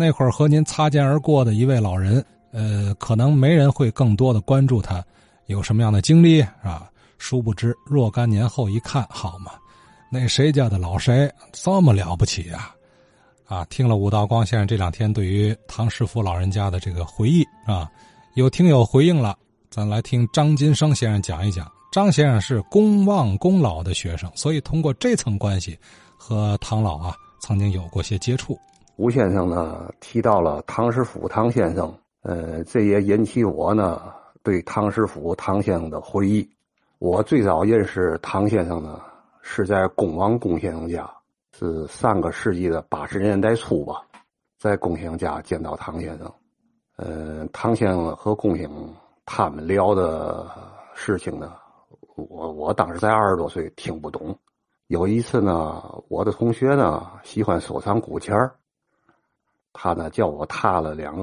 [0.00, 5.04] 那会儿和您擦肩而过的一位老人，呃，可能没人会更多的关注他
[5.44, 6.90] 有什么样的经历啊。
[7.18, 9.52] 殊不知，若干年后一看，好嘛，
[10.10, 12.74] 那谁家的老谁这么了不起呀？
[13.44, 17.86] 啊，听了武道光先生这两天对于唐师傅老人家的这个回忆啊，
[18.36, 19.36] 有听友回应了，
[19.70, 21.70] 咱来听张金生先生讲一讲。
[21.92, 25.78] 张先生是公望公老的学生，所以通过这层关系，
[26.16, 28.58] 和唐老啊曾经有过些接触。
[29.00, 36.46] 吴先生呢提到了唐师傅唐先生，呃，这也引起我呢对唐师傅唐先生的回忆。
[36.98, 39.00] 我最早认识唐先生呢，
[39.40, 41.10] 是在龚王龚先生家，
[41.58, 44.02] 是上个世纪的八十年代初吧，
[44.58, 46.30] 在龚先生家见到唐先生。
[46.96, 48.94] 呃，唐先生和龚先生
[49.24, 50.46] 他们聊的
[50.94, 51.54] 事情呢，
[52.16, 54.38] 我我当时才二十多岁，听不懂。
[54.88, 58.52] 有一次呢，我的同学呢喜欢收藏古钱儿，
[59.72, 61.16] 他呢叫我踏了两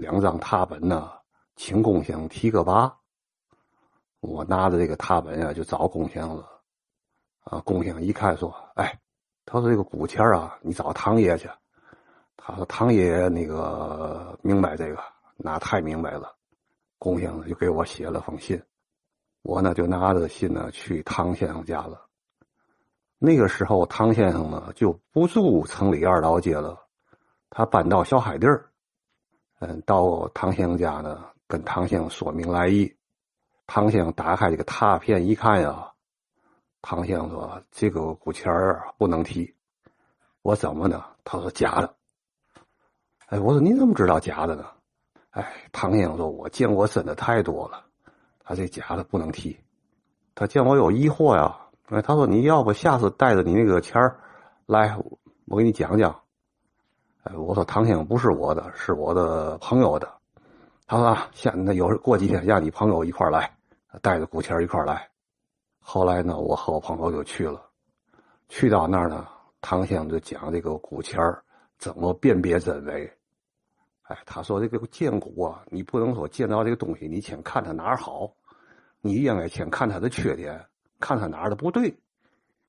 [0.00, 1.10] 两张拓本呢，
[1.56, 2.94] 请龚先生提个拔。
[4.20, 6.48] 我拿着这个拓本啊，就找龚先生了。
[7.44, 8.98] 啊，龚先生一看说：“哎，
[9.46, 11.48] 他说这个古钱啊，你找唐爷去。”
[12.36, 14.98] 他说：“唐爷那个明白这个，
[15.36, 16.34] 那太明白了。”
[16.98, 18.60] 龚先生就给我写了封信，
[19.42, 22.06] 我呢就拿着信呢去唐先生家了。
[23.18, 26.76] 那个时候，唐先生呢就不住城里二道街了，
[27.50, 28.70] 他搬到小海地儿。
[29.60, 32.94] 嗯，到唐先生家呢，跟唐先生说明来意。
[33.66, 35.92] 唐先生打开这个拓片一看呀，
[36.80, 39.54] 唐先生说：“这个古钱儿不能提。”
[40.42, 41.04] 我怎么呢？
[41.24, 41.96] 他说：“假的。”
[43.26, 44.64] 哎，我说：“你怎么知道假的呢？”
[45.30, 47.84] 哎，唐先生说：“我见过真的太多了，
[48.44, 49.58] 他这假的不能提。”
[50.36, 54.20] 他见我有疑惑呀，哎，他说：“你要不下次带着你那个钱儿
[54.66, 54.96] 来，
[55.46, 56.22] 我给你讲讲。”
[57.36, 60.08] 我说：“唐先生不是我的，是我的朋友的。”
[60.86, 63.50] 他说：“现那有过几天让你朋友一块来。”
[64.02, 65.08] 带着古钱一块来，
[65.80, 67.60] 后来呢，我和我朋友就去了。
[68.50, 69.26] 去到那儿呢，
[69.62, 71.18] 唐先生就讲这个古钱
[71.78, 73.10] 怎么辨别真伪。
[74.02, 78.30] 哎，他说这个见古啊，你不能说见到这个东西，你先看它哪儿好，
[79.00, 80.62] 你应该先看它的缺点，
[81.00, 81.98] 看它哪儿的不对，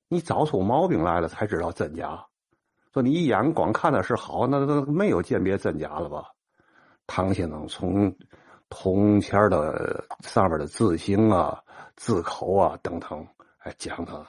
[0.08, 2.26] 你找出毛病来了才知道真假。
[2.92, 6.24] 说你一眼光看的是好，那那没有鉴别真假了吧？
[7.06, 8.14] 唐先生从。
[8.72, 11.60] 铜钱的上面的字形啊、
[11.96, 13.26] 字口啊等等，
[13.58, 14.24] 哎，讲的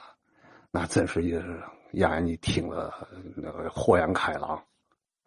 [0.72, 1.62] 那真是也是
[1.92, 2.92] 让人听了
[3.36, 4.60] 那个豁然开朗。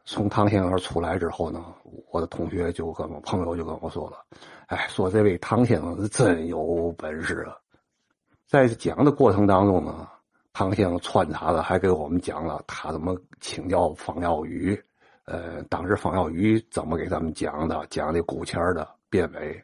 [0.03, 1.63] 从唐先生出来之后呢，
[2.11, 4.17] 我的同学就跟我朋友就跟我说了，
[4.65, 7.55] 哎，说这位唐先生是真有本事啊。
[8.49, 10.09] 在讲的过程当中呢，
[10.57, 14.81] 唐先生穿插的还给我们讲了他怎么请教方耀宇，
[15.25, 18.87] 呃，当时方耀宇怎么给他们讲的，讲这古钱的。
[19.09, 19.61] 变伪，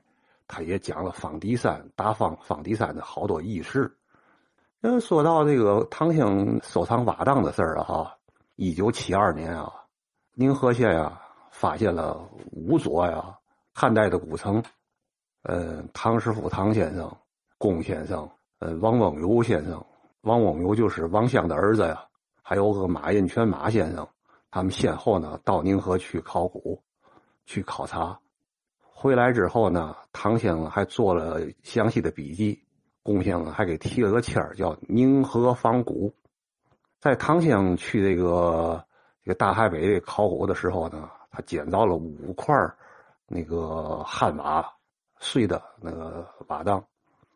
[0.49, 3.89] 他也讲了方第山大方方第山的好多轶事。
[4.81, 8.17] 呃，说到这个唐兴收藏瓦当的事儿啊，哈，
[8.57, 9.71] 一九七二年啊，
[10.33, 11.21] 宁河县啊
[11.51, 12.21] 发现了
[12.51, 13.33] 五座呀
[13.73, 14.61] 汉代的古城。
[15.43, 17.09] 呃，唐师傅唐先生、
[17.57, 18.29] 龚先生、
[18.59, 19.83] 呃王翁友先生，
[20.21, 22.05] 王翁友就是王相的儿子呀，
[22.43, 24.07] 还有个马印泉马先生，
[24.51, 26.79] 他们先后呢到宁河去考古，
[27.45, 28.19] 去考察。
[28.79, 32.63] 回来之后呢，唐先生还做了详细的笔记，
[33.01, 36.13] 龚先生还给提了个签儿，叫“宁河仿古”。
[37.01, 38.85] 在唐先生去这个
[39.23, 42.55] 这个大海北考古的时候呢，他捡到了五块
[43.25, 44.71] 那个汉瓦
[45.17, 46.83] 碎的那个瓦当。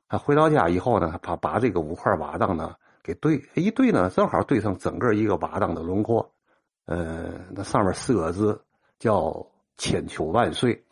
[0.08, 6.32] 他回到家以后呢，他把把这个五块瓦当呢给对一对呢，正好对上整个一个瓦当的轮廓。
[6.86, 8.62] 呃，那上面四个字
[9.00, 10.84] 叫“千秋万岁”。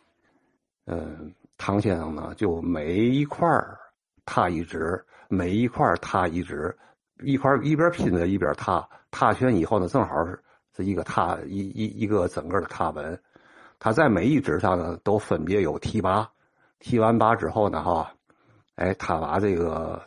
[0.86, 3.78] 嗯，唐先生呢，就每一块儿
[4.24, 6.76] 踏一指，每一块儿踏一指，
[7.22, 10.26] 一块一边拼着一边踏，踏全以后呢，正好
[10.76, 13.18] 是一个踏一一一个整个的踏本。
[13.78, 16.28] 他在每一指上呢，都分别有提拔，
[16.80, 18.12] 提完拔之后呢，哈，
[18.76, 20.02] 哎，他把这个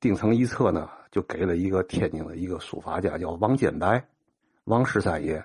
[0.00, 4.04] 定成一册呢，就给了一个天津的一个书法家，叫王建白，
[4.64, 5.42] 王十三爷。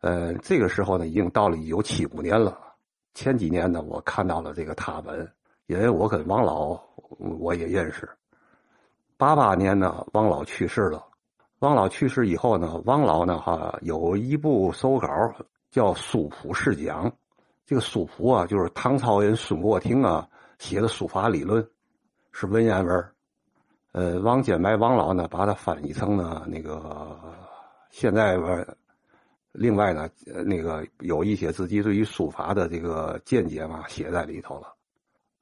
[0.00, 2.58] 呃，这个时候呢，已经到了一九七五年了。
[3.12, 5.28] 前几年呢，我看到了这个拓本，
[5.66, 6.80] 因为我跟王老
[7.18, 8.08] 我也认识。
[9.16, 11.04] 八八年呢，王老去世了。
[11.58, 15.08] 王老去世以后呢，王老呢哈有一部手稿
[15.70, 17.10] 叫《书谱试讲》，
[17.66, 20.26] 这个书谱啊，就是唐朝人孙过庭啊
[20.58, 21.68] 写的书法理论，
[22.32, 23.10] 是文言文。
[23.92, 27.18] 呃，王建白王老呢把它翻译成了那个
[27.90, 28.38] 现在
[29.52, 30.08] 另外呢，
[30.46, 34.72] 那个有一些自己对于书法的这个见解嘛，写在里头了。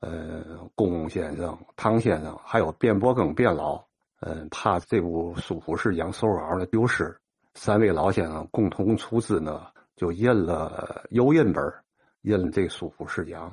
[0.00, 0.42] 呃，
[0.74, 3.84] 龚先生、唐先生，还有卞伯庚、卞老，
[4.20, 7.14] 嗯，怕这部《书府世讲》手稿的丢失，
[7.54, 11.62] 三位老先生共同出资呢，就印了油印本，
[12.22, 13.50] 印了这《书谱》是讲》。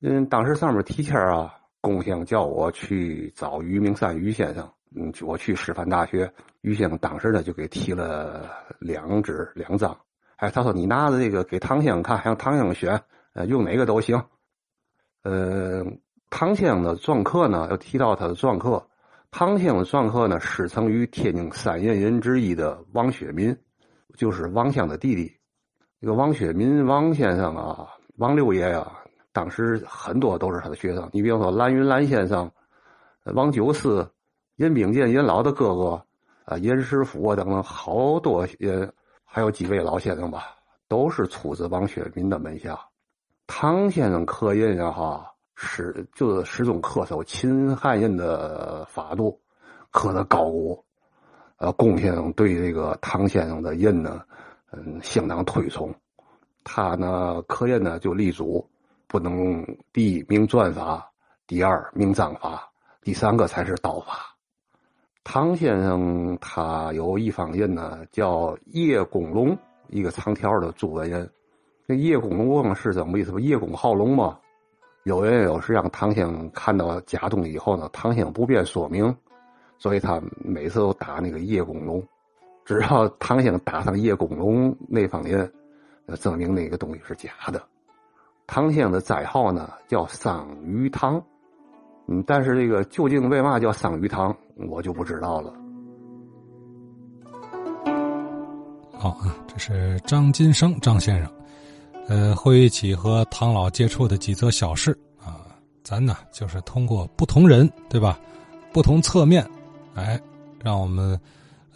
[0.00, 6.30] 嗯，当时上面提签啊，龚先生叫我去找于明山于先生，嗯，我去师范大学，
[6.60, 9.98] 于先生当时呢就给提了两纸两张，
[10.36, 13.00] 哎，他说你拿着这个给唐先生看，让唐先生选，
[13.32, 14.22] 呃，用哪个都行。
[15.22, 15.84] 呃，
[16.28, 18.86] 唐先生的篆刻呢，要提到他的篆刻。
[19.30, 23.56] 唐先生的篆刻呢，师承于天津三贤人之一的王学民，
[24.16, 25.32] 就是王相的弟弟。
[26.00, 28.90] 这个王学民王先生啊，王六爷呀，
[29.32, 31.08] 当时很多都是他的学生。
[31.12, 32.50] 你比方说蓝云蓝先生、
[33.24, 34.10] 王九思、
[34.56, 36.04] 严炳建严老的哥哥
[36.44, 38.92] 啊，严师傅啊等等，好多人，
[39.24, 40.56] 还有几位老先生吧，
[40.88, 42.78] 都是出自王学民的门下。
[43.46, 49.40] 唐先生刻印啊，哈，始就是始终恪守秦汉印的法度，
[49.90, 50.84] 刻的高古。
[51.56, 54.22] 呃，龚先生对这个唐先生的印呢，
[54.72, 55.92] 嗯，相当推崇。
[56.62, 58.69] 他呢刻印呢就立足，
[59.10, 61.10] 不能第一明篆法，
[61.48, 62.70] 第二明章法，
[63.02, 64.36] 第三个才是刀法。
[65.24, 69.58] 唐先生他有一方印呢，叫叶公龙，
[69.88, 71.30] 一个长条的朱文印。
[71.88, 73.32] 这叶公龙是怎么意思？
[73.40, 74.38] 叶公好龙嘛。
[75.02, 79.12] 有人有时让唐先生看到假东西以后呢，唐先生不便说明，
[79.76, 82.00] 所以他每次都打那个叶公龙。
[82.64, 85.52] 只要唐先生打上叶公龙那方面，
[86.20, 87.60] 证明那个东西是假的。
[88.52, 91.22] 唐先生的斋号呢叫桑榆堂，
[92.08, 94.36] 嗯，但是这个究竟为嘛叫桑榆堂，
[94.68, 95.54] 我就不知道了。
[98.98, 101.32] 好啊，这是张金生张先生。
[102.08, 104.90] 呃，回忆起和唐老接触的几则小事
[105.24, 105.46] 啊，
[105.84, 108.18] 咱呢就是通过不同人，对吧？
[108.72, 109.48] 不同侧面，
[109.94, 110.20] 哎，
[110.60, 111.16] 让我们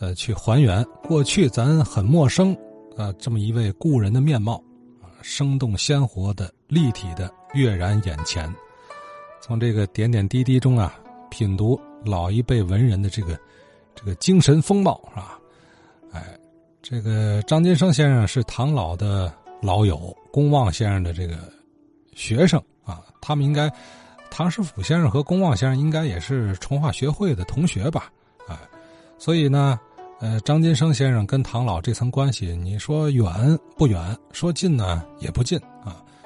[0.01, 2.53] 呃去还原过去咱很陌生
[2.97, 4.61] 啊这么一位故人的面貌，
[5.25, 8.55] 生动鲜活的、立体的跃然眼前。
[9.41, 10.95] 从这个点点滴滴中啊，
[11.31, 13.41] 品读老一辈文人的这个
[13.95, 15.39] 这个精神风貌，是吧？
[16.13, 16.39] 哎，
[16.83, 19.33] 这个张金生先生是唐老的。
[19.63, 21.51] 老友龚望先生的这个
[22.15, 23.73] 学生啊，他们应该
[24.31, 28.13] 唐师傅先生和龚望先生应该也是崇化学会的同学吧？
[28.47, 28.61] 啊，
[29.17, 29.81] 所以呢，
[30.25, 33.27] 呃，张金生先生跟唐老这层关系，你说远
[33.77, 34.01] 不远？
[34.33, 36.03] 说近呢也不近啊。